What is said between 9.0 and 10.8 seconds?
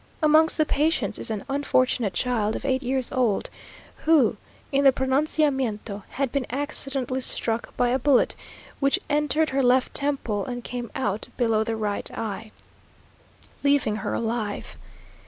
entered her left temple and